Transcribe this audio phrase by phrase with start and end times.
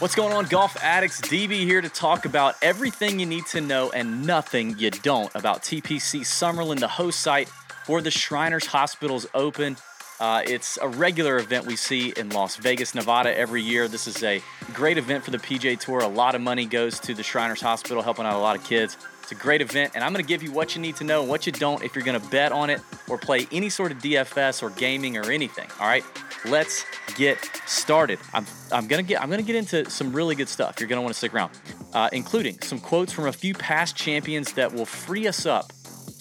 [0.00, 1.20] What's going on, golf addicts?
[1.20, 5.62] DB here to talk about everything you need to know and nothing you don't about
[5.62, 7.48] TPC Summerlin, the host site
[7.84, 9.76] for the Shriners Hospitals Open.
[10.18, 13.88] Uh, it's a regular event we see in Las Vegas, Nevada every year.
[13.88, 16.00] This is a great event for the PGA Tour.
[16.00, 18.96] A lot of money goes to the Shriners Hospital, helping out a lot of kids.
[19.30, 21.20] It's a great event, and I'm going to give you what you need to know
[21.20, 23.92] and what you don't if you're going to bet on it or play any sort
[23.92, 25.68] of DFS or gaming or anything.
[25.78, 26.02] All right,
[26.46, 26.84] let's
[27.14, 28.18] get started.
[28.34, 30.80] I'm, I'm gonna get I'm gonna get into some really good stuff.
[30.80, 31.52] You're gonna want to stick around,
[31.92, 35.72] uh, including some quotes from a few past champions that will free us up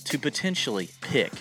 [0.06, 1.32] to potentially pick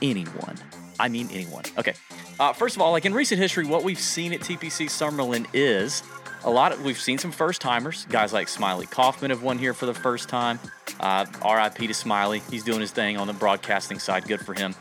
[0.00, 0.58] anyone.
[1.00, 1.64] I mean anyone.
[1.76, 1.94] Okay.
[2.38, 6.04] Uh, first of all, like in recent history, what we've seen at TPC Summerlin is
[6.44, 8.06] a lot of we've seen some first timers.
[8.10, 10.60] Guys like Smylie Kaufman have won here for the first time.
[11.00, 12.48] Uh, RIP to Smylie.
[12.50, 14.26] He's doing his thing on the broadcasting side.
[14.26, 14.74] Good for him.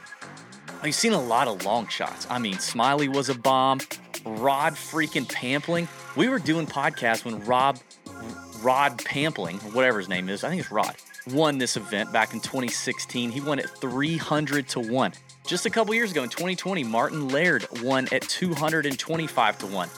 [0.83, 2.27] You've seen a lot of long shots.
[2.29, 3.79] I mean, Smylie was a bomb.
[4.25, 5.87] Rod freaking Pampling.
[6.15, 7.79] We were doing podcasts when Rob,
[8.61, 10.95] Rod Pampling, whatever his name is, I think it's Rod,
[11.31, 13.31] won this event back in 2016.
[13.31, 15.13] He won at 300 to 1.
[15.45, 19.89] Just a couple years ago in 2020, Martin Laird won at 225 to 1.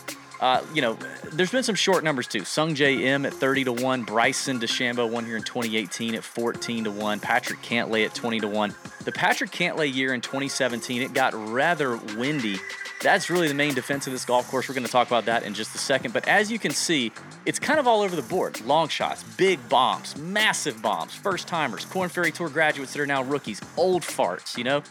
[0.46, 0.96] Uh, you know,
[1.34, 2.42] there's been some short numbers too.
[2.42, 6.92] Sungjae Im at 30 to 1, Bryson DeChambeau won here in 2018 at 14 to
[6.92, 8.76] 1, Patrick Cantlay at 20 to 1.
[9.06, 12.58] The Patrick Cantlay year in 2017, it got rather windy.
[13.02, 14.70] That's really the main defense of this golf course.
[14.70, 16.14] We're going to talk about that in just a second.
[16.14, 17.12] But as you can see,
[17.48, 18.62] it's kind of all over the board.
[18.62, 23.24] Long shots, big bombs, massive bombs, first timers, Corn Ferry Tour graduates that are now
[23.24, 24.84] rookies, old farts, you know?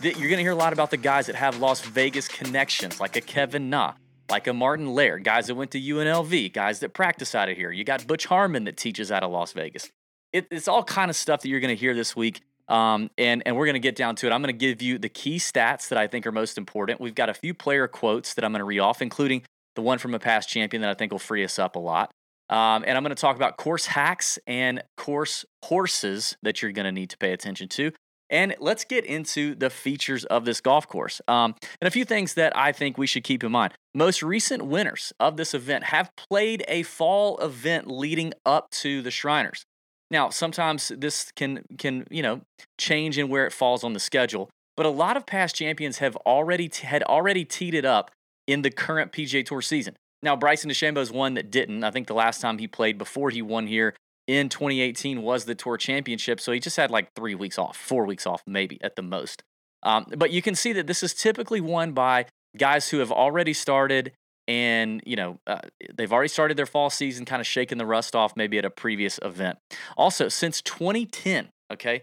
[0.00, 3.14] You're going to hear a lot about the guys that have Las Vegas connections, like
[3.14, 3.92] a Kevin Na,
[4.32, 7.70] like a Martin Laird, guys that went to UNLV, guys that practice out of here.
[7.70, 9.90] You got Butch Harmon that teaches out of Las Vegas.
[10.32, 12.40] It, it's all kind of stuff that you're going to hear this week.
[12.68, 14.32] Um, and, and we're going to get down to it.
[14.32, 17.00] I'm going to give you the key stats that I think are most important.
[17.00, 19.42] We've got a few player quotes that I'm going to read off, including
[19.74, 22.10] the one from a past champion that I think will free us up a lot.
[22.48, 26.84] Um, and I'm going to talk about course hacks and course horses that you're going
[26.84, 27.92] to need to pay attention to.
[28.32, 32.32] And let's get into the features of this golf course um, and a few things
[32.34, 33.74] that I think we should keep in mind.
[33.94, 39.10] Most recent winners of this event have played a fall event leading up to the
[39.10, 39.66] Shriners.
[40.10, 42.40] Now, sometimes this can can you know
[42.78, 46.16] change in where it falls on the schedule, but a lot of past champions have
[46.16, 48.10] already t- had already teed it up
[48.46, 49.94] in the current PGA Tour season.
[50.22, 51.84] Now, Bryson DeChambeau is one that didn't.
[51.84, 53.94] I think the last time he played before he won here
[54.32, 56.40] in 2018 was the Tour Championship.
[56.40, 59.42] So he just had like three weeks off, four weeks off, maybe at the most.
[59.82, 62.26] Um, but you can see that this is typically won by
[62.56, 64.12] guys who have already started
[64.48, 65.60] and you know uh,
[65.94, 68.70] they've already started their fall season kind of shaking the rust off maybe at a
[68.70, 69.56] previous event
[69.96, 72.02] also since 2010 okay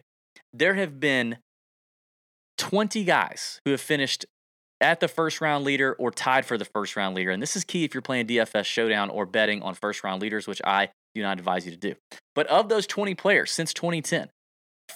[0.54, 1.38] there have been
[2.58, 4.26] 20 guys who have finished
[4.80, 7.66] at the first round leader or tied for the first round leader and this is
[7.66, 11.22] key if you're playing dfs showdown or betting on first round leaders which i do
[11.22, 11.96] not advise you to do.
[12.36, 14.30] But of those 20 players since 2010,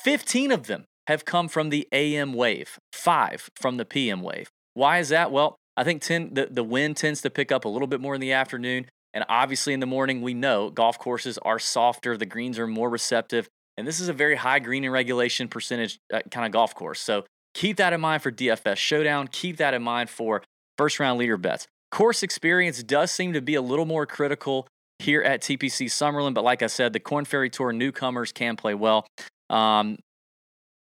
[0.03, 4.49] 15 of them have come from the AM wave, five from the PM wave.
[4.73, 5.31] Why is that?
[5.31, 8.15] Well, I think 10, the, the wind tends to pick up a little bit more
[8.15, 8.85] in the afternoon.
[9.13, 12.89] And obviously, in the morning, we know golf courses are softer, the greens are more
[12.89, 13.47] receptive.
[13.77, 16.99] And this is a very high green and regulation percentage uh, kind of golf course.
[16.99, 19.27] So keep that in mind for DFS Showdown.
[19.27, 20.43] Keep that in mind for
[20.77, 21.67] first round leader bets.
[21.91, 24.67] Course experience does seem to be a little more critical
[25.03, 26.33] here at TPC Summerlin.
[26.33, 29.05] But like I said, the Corn Ferry Tour newcomers can play well.
[29.49, 29.97] Um,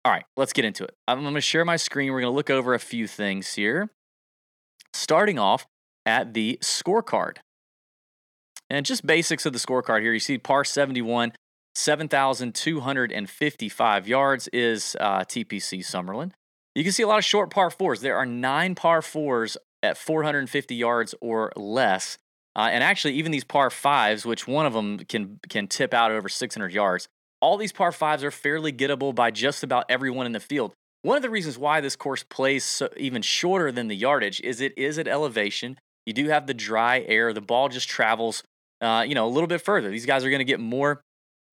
[0.04, 0.96] all right, let's get into it.
[1.08, 2.12] I'm going to share my screen.
[2.12, 3.92] We're going to look over a few things here.
[4.94, 5.68] Starting off
[6.06, 7.38] at the scorecard.
[8.70, 10.14] And just basics of the scorecard here.
[10.14, 11.34] You see par 71,
[11.76, 16.32] 7,255 yards is uh, TPC Summerlin.
[16.74, 18.02] You can see a lot of short par fours.
[18.02, 22.18] There are nine par fours at 450 yards or less.
[22.56, 26.12] Uh, and actually, even these par fives, which one of them can can tip out
[26.12, 27.08] over 600 yards,
[27.42, 30.74] all these par fives are fairly gettable by just about everyone in the field.
[31.04, 34.62] One of the reasons why this course plays so, even shorter than the yardage is
[34.62, 35.78] it is at elevation.
[36.06, 37.34] You do have the dry air.
[37.34, 38.44] The ball just travels,
[38.82, 39.90] uh, you know, a little bit further.
[39.90, 41.02] These guys are going to get more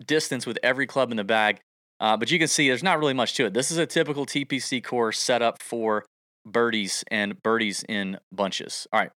[0.05, 1.61] distance with every club in the bag.
[2.00, 3.55] Uh, but you can see there's not really much to it.
[3.55, 6.05] This is a typical TPC course set up for
[6.46, 8.87] birdies and birdies in bunches.
[8.93, 9.11] All right,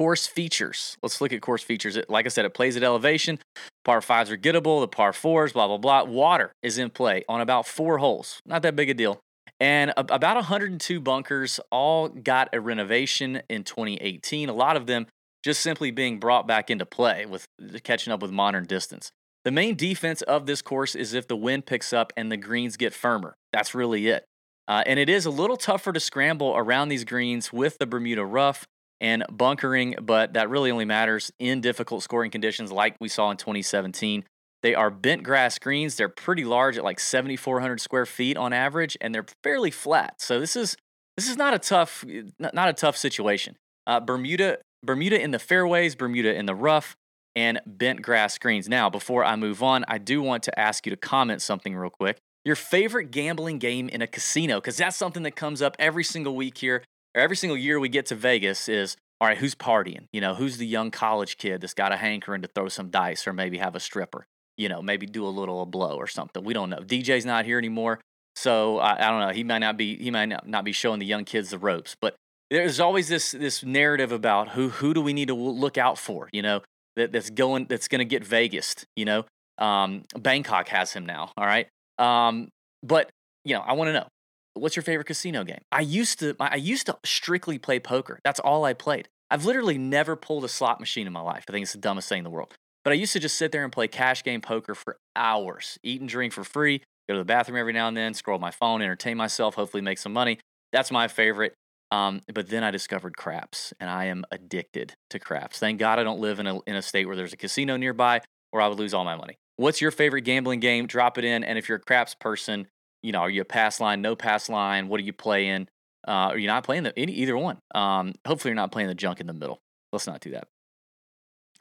[0.00, 0.96] course features.
[1.02, 1.94] Let's look at course features.
[1.94, 3.38] It, like I said, it plays at elevation.
[3.84, 4.80] Par fives are gettable.
[4.80, 6.04] The par fours, blah blah blah.
[6.04, 8.40] Water is in play on about four holes.
[8.46, 9.20] Not that big a deal.
[9.60, 14.48] And a, about 102 bunkers all got a renovation in 2018.
[14.48, 15.06] A lot of them
[15.44, 17.44] just simply being brought back into play with
[17.84, 19.10] catching up with modern distance.
[19.44, 22.78] The main defense of this course is if the wind picks up and the greens
[22.78, 23.34] get firmer.
[23.52, 24.24] That's really it.
[24.66, 28.24] Uh, and it is a little tougher to scramble around these greens with the Bermuda
[28.24, 28.66] rough
[29.00, 33.36] and bunkering, but that really only matters in difficult scoring conditions like we saw in
[33.36, 34.24] 2017.
[34.62, 35.96] They are bent grass greens.
[35.96, 40.20] They're pretty large at like 7,400 square feet on average, and they're fairly flat.
[40.20, 40.76] So this is
[41.16, 42.04] this is not a tough
[42.38, 43.56] not a tough situation.
[43.86, 46.96] Uh, Bermuda Bermuda in the fairways, Bermuda in the rough,
[47.36, 48.68] and bent grass greens.
[48.68, 51.90] Now, before I move on, I do want to ask you to comment something real
[51.90, 52.18] quick.
[52.44, 56.34] Your favorite gambling game in a casino, because that's something that comes up every single
[56.34, 56.82] week here,
[57.14, 60.06] or every single year we get to Vegas is all right, who's partying?
[60.12, 63.26] You know, who's the young college kid that's got a hankering to throw some dice
[63.26, 64.26] or maybe have a stripper?
[64.60, 66.44] you know, maybe do a little a blow or something.
[66.44, 66.76] We don't know.
[66.76, 67.98] DJ's not here anymore,
[68.36, 69.32] so I, I don't know.
[69.32, 71.96] He might not be he might not, not be showing the young kids the ropes,
[71.98, 72.14] but
[72.50, 76.28] there's always this this narrative about who who do we need to look out for,
[76.30, 76.60] you know,
[76.96, 79.24] that, that's going that's going to get Vegas, you know.
[79.56, 81.66] Um, Bangkok has him now, all right.
[81.98, 82.50] Um,
[82.82, 83.08] but
[83.46, 84.08] you know, I want to know
[84.54, 85.60] what's your favorite casino game?
[85.72, 88.20] I used to I used to strictly play poker.
[88.24, 89.08] That's all I played.
[89.30, 91.44] I've literally never pulled a slot machine in my life.
[91.48, 92.54] I think it's the dumbest thing in the world.
[92.84, 96.00] But I used to just sit there and play cash game poker for hours, eat
[96.00, 98.82] and drink for free, go to the bathroom every now and then, scroll my phone,
[98.82, 100.38] entertain myself, hopefully make some money.
[100.72, 101.54] That's my favorite.
[101.90, 105.58] Um, but then I discovered craps, and I am addicted to craps.
[105.58, 108.22] Thank God I don't live in a, in a state where there's a casino nearby,
[108.52, 109.36] or I would lose all my money.
[109.56, 110.86] What's your favorite gambling game?
[110.86, 111.44] Drop it in.
[111.44, 112.68] And if you're a craps person,
[113.02, 114.88] you know, are you a pass line, no pass line?
[114.88, 115.68] What are you playing?
[116.06, 117.58] Uh, are you not playing the any, either one?
[117.74, 119.60] Um, hopefully, you're not playing the junk in the middle.
[119.92, 120.48] Let's not do that.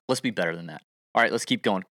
[0.08, 0.82] Let's be better than that.
[1.14, 1.84] All right, let's keep going.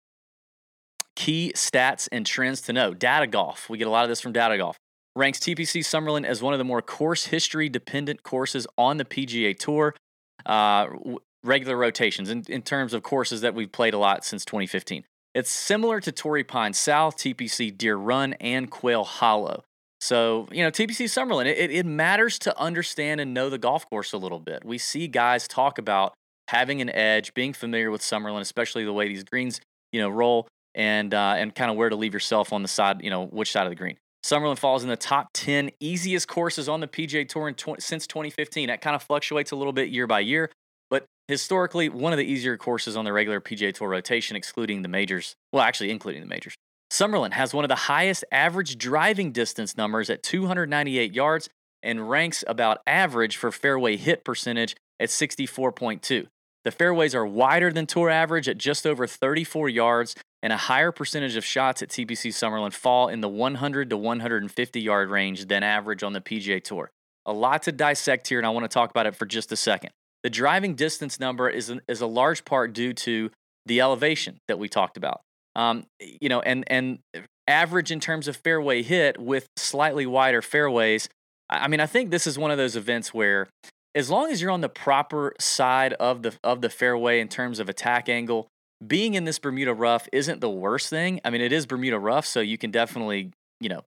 [1.15, 2.93] Key stats and trends to know.
[2.93, 3.69] Data Golf.
[3.69, 4.77] We get a lot of this from Data Golf.
[5.15, 9.57] Ranks TPC Summerlin as one of the more course history dependent courses on the PGA
[9.57, 9.95] Tour.
[10.45, 10.87] Uh,
[11.43, 15.03] regular rotations in, in terms of courses that we've played a lot since 2015.
[15.39, 19.63] It's similar to Torrey Pines South, TPC Deere Run, and Quail Hollow.
[20.01, 24.11] So, you know, TPC Summerlin, it, it matters to understand and know the golf course
[24.11, 24.65] a little bit.
[24.65, 26.13] We see guys talk about
[26.49, 29.61] having an edge, being familiar with Summerlin, especially the way these greens,
[29.93, 30.45] you know, roll
[30.75, 33.53] and uh, and kind of where to leave yourself on the side, you know, which
[33.53, 33.95] side of the green.
[34.25, 38.67] Summerlin falls in the top 10 easiest courses on the PGA Tour tw- since 2015.
[38.67, 40.51] That kind of fluctuates a little bit year by year,
[40.89, 44.87] but historically, one of the easier courses on the regular PGA Tour rotation, excluding the
[44.87, 45.35] majors.
[45.53, 46.55] Well, actually, including the majors.
[46.91, 51.49] Summerlin has one of the highest average driving distance numbers at 298 yards
[51.83, 56.27] and ranks about average for fairway hit percentage at 64.2.
[56.65, 60.91] The fairways are wider than tour average at just over 34 yards, and a higher
[60.91, 65.63] percentage of shots at TPC Summerlin fall in the 100 to 150 yard range than
[65.63, 66.89] average on the PGA Tour.
[67.25, 69.55] A lot to dissect here, and I want to talk about it for just a
[69.55, 69.91] second.
[70.23, 73.31] The driving distance number is, an, is a large part due to
[73.65, 75.21] the elevation that we talked about.
[75.55, 76.99] Um, you know, and and
[77.47, 81.09] average in terms of fairway hit with slightly wider fairways.
[81.49, 83.47] I mean, I think this is one of those events where
[83.95, 87.59] as long as you're on the proper side of the of the fairway in terms
[87.59, 88.47] of attack angle,
[88.85, 91.19] being in this Bermuda rough isn't the worst thing.
[91.25, 93.83] I mean, it is Bermuda rough, so you can definitely, you know,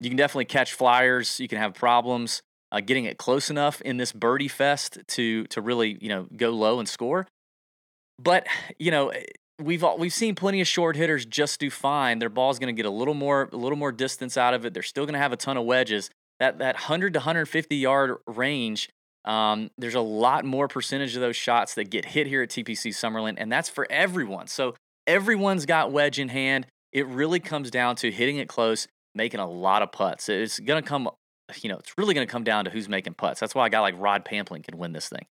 [0.00, 1.40] you can definitely catch flyers.
[1.40, 2.42] You can have problems
[2.72, 6.50] uh, getting it close enough in this birdie fest to to really, you know, go
[6.50, 7.26] low and score.
[8.18, 8.46] But
[8.78, 9.24] you know, eh,
[9.62, 12.18] we've we've seen plenty of short hitters just do fine.
[12.18, 14.74] Their ball's going to get a little more a little more distance out of it.
[14.74, 16.10] They're still going to have a ton of wedges.
[16.40, 18.88] That that 100 to 150 yard range
[19.28, 22.92] um, there's a lot more percentage of those shots that get hit here at TPC
[22.92, 24.46] Summerlin, and that's for everyone.
[24.46, 24.74] So
[25.06, 26.66] everyone's got wedge in hand.
[26.92, 30.30] It really comes down to hitting it close, making a lot of putts.
[30.30, 31.10] It's gonna come,
[31.62, 33.40] you know, it's really gonna come down to who's making putts.
[33.40, 35.26] That's why a guy like Rod Pampling can win this thing.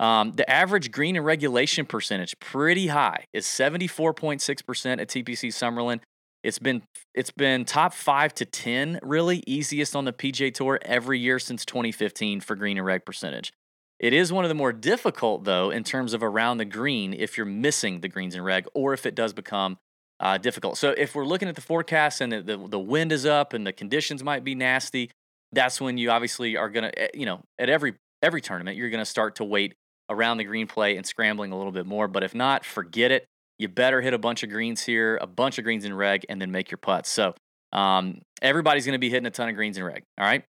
[0.00, 6.00] Um, the average green and regulation percentage, pretty high, is 74.6% at TPC Summerlin.
[6.42, 6.82] It's been
[7.14, 11.64] it's been top five to ten, really easiest on the PGA Tour every year since
[11.64, 13.52] 2015 for green and reg percentage.
[13.98, 17.38] It is one of the more difficult though in terms of around the green if
[17.38, 19.78] you're missing the greens and reg, or if it does become
[20.20, 20.76] uh, difficult.
[20.76, 23.66] So if we're looking at the forecast and the, the, the wind is up and
[23.66, 25.10] the conditions might be nasty,
[25.54, 29.04] that's when you obviously are gonna eh, you know at every every tournament you're gonna
[29.04, 29.74] start to wait
[30.10, 32.08] around the green play and scrambling a little bit more.
[32.08, 33.26] But if not, forget it
[33.58, 36.40] you better hit a bunch of greens here, a bunch of greens in reg, and
[36.40, 37.08] then make your putts.
[37.10, 37.34] So
[37.72, 40.02] um, everybody's going to be hitting a ton of greens in reg.
[40.18, 40.44] All right.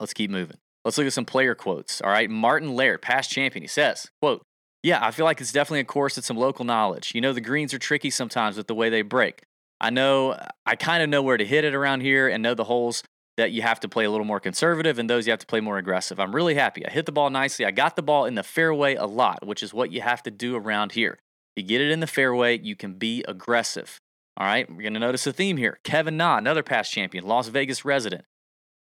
[0.00, 0.56] Let's keep moving.
[0.84, 2.00] Let's look at some player quotes.
[2.00, 2.28] All right.
[2.28, 4.42] Martin Laird, past champion, he says, quote,
[4.82, 7.12] yeah, I feel like it's definitely a course with some local knowledge.
[7.14, 9.42] You know, the greens are tricky sometimes with the way they break.
[9.80, 12.64] I know, I kind of know where to hit it around here and know the
[12.64, 13.02] holes
[13.36, 15.60] that you have to play a little more conservative and those you have to play
[15.60, 16.20] more aggressive.
[16.20, 16.86] I'm really happy.
[16.86, 17.64] I hit the ball nicely.
[17.64, 20.30] I got the ball in the fairway a lot, which is what you have to
[20.30, 21.18] do around here.
[21.56, 23.98] You get it in the fairway, you can be aggressive.
[24.36, 25.78] All right, we're going to notice a theme here.
[25.84, 28.24] Kevin Na, another past champion, Las Vegas resident.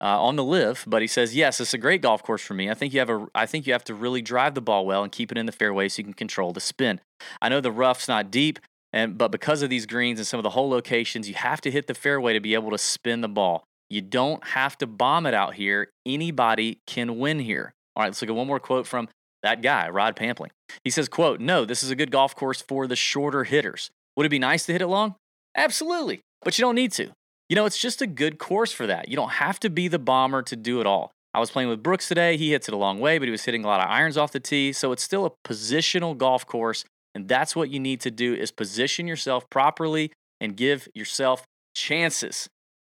[0.01, 2.69] uh, on the live, but he says, yes, it's a great golf course for me.
[2.71, 5.03] I think you have a, I think you have to really drive the ball well
[5.03, 7.01] and keep it in the fairway so you can control the spin.
[7.41, 8.59] I know the rough's not deep,
[8.93, 11.71] and but because of these greens and some of the hole locations, you have to
[11.71, 13.65] hit the fairway to be able to spin the ball.
[13.91, 15.91] You don't have to bomb it out here.
[16.07, 17.75] Anybody can win here.
[17.97, 19.09] All right, let's look at one more quote from
[19.43, 20.51] that guy, Rod Pampling.
[20.83, 23.91] He says, quote, no, this is a good golf course for the shorter hitters.
[24.17, 25.15] Would it be nice to hit it long?
[25.57, 27.11] Absolutely, but you don't need to.
[27.49, 29.09] You know, it's just a good course for that.
[29.09, 31.13] You don't have to be the bomber to do it all.
[31.35, 32.37] I was playing with Brooks today.
[32.37, 34.33] He hits it a long way, but he was hitting a lot of irons off
[34.33, 34.73] the tee.
[34.73, 36.85] So it's still a positional golf course.
[37.15, 40.11] And that's what you need to do is position yourself properly
[40.41, 41.45] and give yourself
[41.77, 42.49] chances.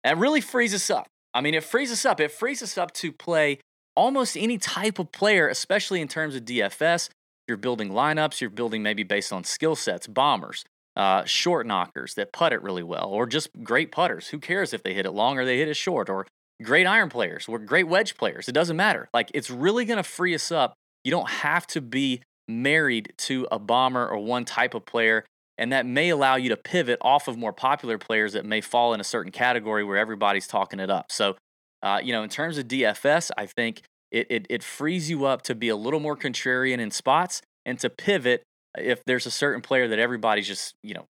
[0.06, 1.08] That really frees us up.
[1.34, 2.20] I mean, it frees us up.
[2.20, 3.58] It frees us up to play
[3.96, 7.10] almost any type of player, especially in terms of DFS.
[7.48, 10.64] You're building lineups, you're building maybe based on skill sets, bombers,
[10.96, 14.28] uh, short knockers that putt it really well, or just great putters.
[14.28, 16.28] Who cares if they hit it long or they hit it short, or
[16.62, 18.48] great iron players, or great wedge players.
[18.48, 19.10] It doesn't matter.
[19.12, 20.76] Like, it's really going to free us up.
[21.04, 25.26] You don't have to be married to a bomber or one type of player.
[25.58, 28.94] And that may allow you to pivot off of more popular players that may fall
[28.94, 31.12] in a certain category where everybody's talking it up.
[31.12, 31.38] So,
[31.82, 33.82] uh, you know, in terms of DFS, I think
[34.12, 37.80] it, it, it frees you up to be a little more contrarian in spots and
[37.80, 38.44] to pivot
[38.78, 41.08] if there's a certain player that everybody's just, you know,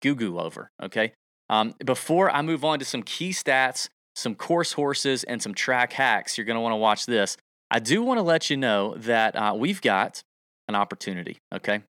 [0.00, 0.70] goo goo over.
[0.82, 1.12] Okay.
[1.50, 5.92] Um, before I move on to some key stats, some course horses, and some track
[5.92, 7.36] hacks, you're going to want to watch this.
[7.70, 10.22] I do want to let you know that uh, we've got
[10.66, 11.36] an opportunity.
[11.54, 11.82] Okay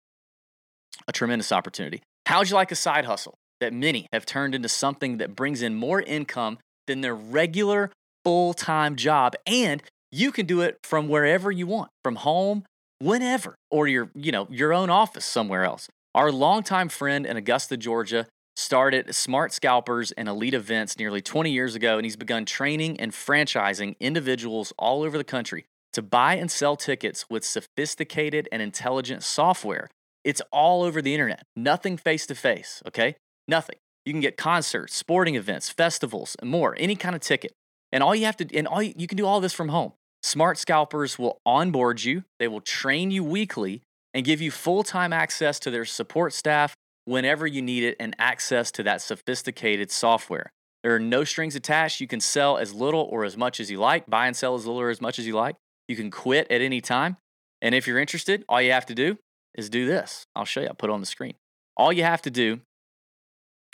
[1.08, 2.02] a tremendous opportunity.
[2.26, 5.74] How'd you like a side hustle that many have turned into something that brings in
[5.74, 7.90] more income than their regular
[8.24, 9.34] full time job?
[9.46, 12.64] And you can do it from wherever you want, from home,
[12.98, 15.88] whenever, or your, you know, your own office somewhere else.
[16.14, 18.26] Our longtime friend in Augusta, Georgia,
[18.56, 23.12] started Smart Scalpers and Elite Events nearly 20 years ago, and he's begun training and
[23.12, 29.22] franchising individuals all over the country to buy and sell tickets with sophisticated and intelligent
[29.22, 29.88] software
[30.26, 31.44] it's all over the internet.
[31.54, 33.14] Nothing face to face, okay?
[33.46, 33.76] Nothing.
[34.04, 37.52] You can get concerts, sporting events, festivals, and more, any kind of ticket.
[37.92, 39.92] And all you have to and all you, you can do all this from home.
[40.24, 45.60] Smart scalpers will onboard you, they will train you weekly and give you full-time access
[45.60, 50.50] to their support staff whenever you need it and access to that sophisticated software.
[50.82, 52.00] There are no strings attached.
[52.00, 54.66] You can sell as little or as much as you like, buy and sell as
[54.66, 55.54] little or as much as you like.
[55.86, 57.16] You can quit at any time.
[57.62, 59.18] And if you're interested, all you have to do
[59.56, 60.26] is do this.
[60.36, 60.68] I'll show you.
[60.68, 61.34] I'll put it on the screen.
[61.76, 62.60] All you have to do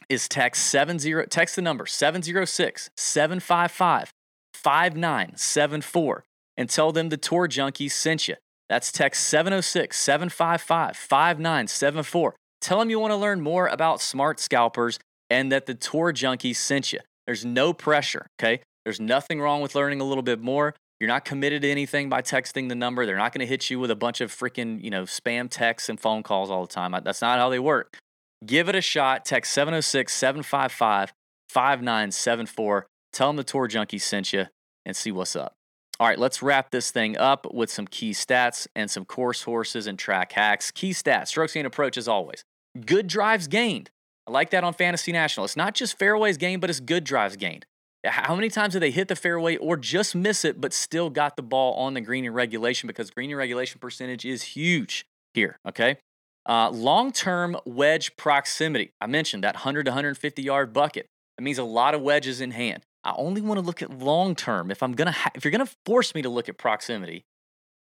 [0.09, 4.12] is text 70 text the number 706 755
[4.55, 6.25] 5974
[6.57, 8.37] and tell them the tour junkie sent you.
[8.69, 12.37] That's text 706 755 5974.
[12.61, 14.99] Tell them you want to learn more about smart scalpers
[15.29, 17.01] and that the tour junkie sent you.
[17.27, 18.62] There's no pressure, okay?
[18.85, 20.75] There's nothing wrong with learning a little bit more.
[21.02, 23.04] You're not committed to anything by texting the number.
[23.04, 25.88] They're not going to hit you with a bunch of freaking, you know, spam texts
[25.88, 26.94] and phone calls all the time.
[27.02, 27.99] That's not how they work.
[28.47, 29.25] Give it a shot.
[29.25, 31.12] Text 706 755
[31.49, 32.87] 5974.
[33.12, 34.47] Tell them the Tour Junkie sent you
[34.87, 35.54] and see what's up.
[35.99, 39.88] All right, let's wrap this thing up with some key stats and some course horses
[39.88, 40.71] and track hacks.
[40.71, 42.44] Key stats, strokes gained approach as always.
[42.87, 43.90] Good drives gained.
[44.28, 45.47] I like that on Fantasy National.
[45.47, 47.66] It's not just fairways gained, but it's good drives gained.
[48.04, 51.37] How many times did they hit the fairway or just miss it, but still got
[51.37, 52.88] the ball on the green in regulation?
[52.88, 55.99] Because green in regulation percentage is huge here, okay?
[56.44, 58.90] Uh, Long term wedge proximity.
[59.00, 61.06] I mentioned that 100 to 150 yard bucket.
[61.38, 62.82] That means a lot of wedges in hand.
[63.04, 64.71] I only want to look at long term.
[64.71, 67.25] If I'm gonna, ha- if you're gonna force me to look at proximity,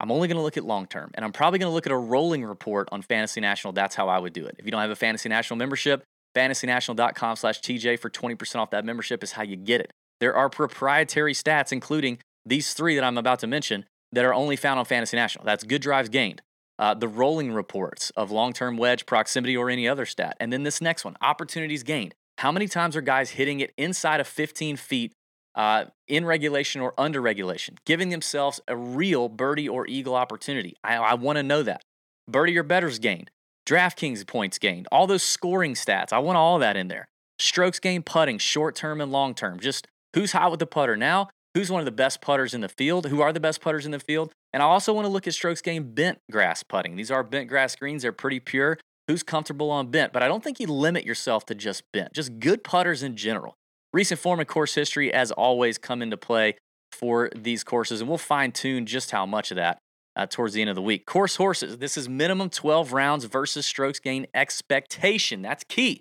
[0.01, 2.45] I'm only gonna look at long term, and I'm probably gonna look at a rolling
[2.45, 3.73] report on Fantasy National.
[3.73, 4.57] That's how I would do it.
[4.59, 9.33] If you don't have a Fantasy National membership, FantasyNational.com/tj for 20% off that membership is
[9.33, 9.93] how you get it.
[10.21, 14.57] There are proprietary stats, including these three that I'm about to mention, that are only
[14.57, 15.45] found on Fantasy National.
[15.45, 16.43] That's good drives gained,
[16.79, 20.37] uh, the rolling reports of long term wedge proximity or any other stat.
[20.41, 22.15] And then this next one opportunities gained.
[22.39, 25.13] How many times are guys hitting it inside of 15 feet
[25.55, 30.75] uh, in regulation or under regulation, giving themselves a real birdie or eagle opportunity?
[30.83, 31.83] I, I want to know that.
[32.29, 33.31] Birdie or betters gained,
[33.71, 36.13] DraftKings points gained, all those scoring stats.
[36.13, 37.07] I want all that in there.
[37.39, 39.61] Strokes gained putting, short term and long term.
[39.61, 41.29] Just Who's hot with the putter now?
[41.55, 43.07] Who's one of the best putters in the field?
[43.07, 44.33] Who are the best putters in the field?
[44.53, 46.97] And I also want to look at strokes gained bent grass putting.
[46.97, 48.79] These are bent grass greens, they're pretty pure.
[49.07, 50.13] Who's comfortable on bent?
[50.13, 53.55] But I don't think you limit yourself to just bent, just good putters in general.
[53.93, 56.57] Recent form and course history, as always, come into play
[56.93, 59.79] for these courses, and we'll fine tune just how much of that
[60.17, 61.07] uh, towards the end of the week.
[61.07, 65.43] Course horses, this is minimum 12 rounds versus strokes gain expectation.
[65.43, 66.01] That's key.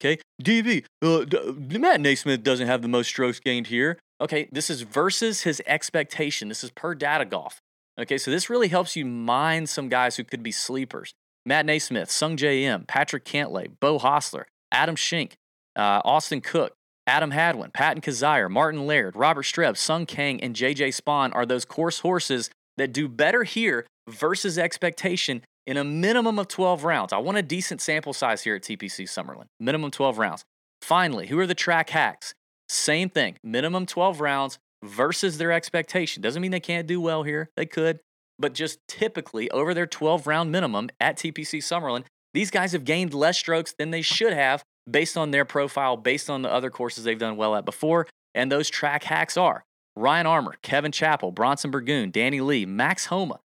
[0.00, 3.98] Okay, DB, uh, D- Matt NeSmith doesn't have the most strokes gained here.
[4.20, 6.48] Okay, this is versus his expectation.
[6.48, 7.60] This is per data golf.
[8.00, 11.12] Okay, so this really helps you mine some guys who could be sleepers.
[11.44, 15.34] Matt NeSmith, Sung J M, Patrick Cantlay, Beau Hossler, Adam Schenk,
[15.74, 16.74] uh, Austin Cook,
[17.08, 21.64] Adam Hadwin, Patton Kizzire, Martin Laird, Robert Streb, Sung Kang, and JJ Spaun are those
[21.64, 27.12] course horses that do better here versus expectation in a minimum of 12 rounds.
[27.12, 29.44] I want a decent sample size here at TPC Summerlin.
[29.60, 30.44] Minimum 12 rounds.
[30.80, 32.32] Finally, who are the track hacks?
[32.68, 36.22] Same thing, minimum 12 rounds versus their expectation.
[36.22, 37.50] Doesn't mean they can't do well here.
[37.56, 38.00] They could,
[38.38, 42.04] but just typically over their 12 round minimum at TPC Summerlin,
[42.34, 46.30] these guys have gained less strokes than they should have based on their profile, based
[46.30, 48.06] on the other courses they've done well at before.
[48.34, 49.64] And those track hacks are
[49.98, 53.40] Ryan Armour, Kevin Chappell, Bronson Burgoon, Danny Lee, Max Homa,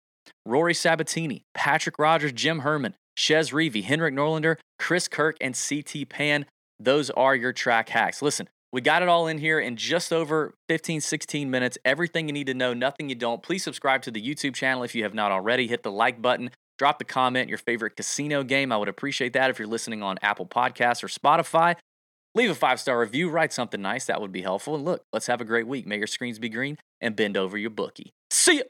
[0.46, 6.46] Rory Sabatini, Patrick Rodgers, Jim Herman, Chez Reavie, Henrik Norlander, Chris Kirk, and CT Pan.
[6.80, 8.22] Those are your track hacks.
[8.22, 11.78] Listen, we got it all in here in just over 15, 16 minutes.
[11.86, 13.42] Everything you need to know, nothing you don't.
[13.42, 15.68] Please subscribe to the YouTube channel if you have not already.
[15.68, 16.52] Hit the like button.
[16.78, 18.72] Drop the comment, your favorite casino game.
[18.72, 21.76] I would appreciate that if you're listening on Apple Podcasts or Spotify.
[22.34, 24.06] Leave a five star review, write something nice.
[24.06, 24.76] That would be helpful.
[24.76, 25.86] And look, let's have a great week.
[25.86, 28.14] May your screens be green and bend over your bookie.
[28.30, 28.64] See ya.